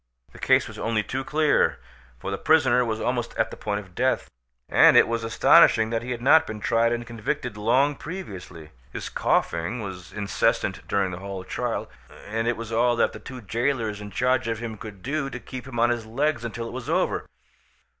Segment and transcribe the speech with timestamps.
[0.31, 1.79] The case was only too clear,
[2.17, 4.31] for the prisoner was almost at the point of death,
[4.67, 8.71] and it was astonishing that he had not been tried and convicted long previously.
[8.91, 11.87] His coughing was incessant during the whole trial,
[12.25, 15.39] and it was all that the two jailors in charge of him could do to
[15.39, 17.27] keep him on his legs until it was over.